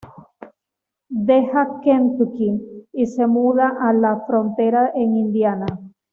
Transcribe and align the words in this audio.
Deja 1.11 1.79
Kentucky 1.83 2.87
y 2.91 3.05
se 3.05 3.27
muda 3.27 3.75
a 3.81 3.93
la 3.93 4.21
frontera 4.25 4.91
en 4.95 5.15
Indiana. 5.15 5.67